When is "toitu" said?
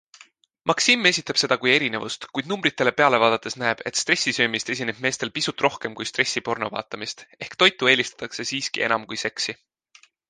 7.65-7.93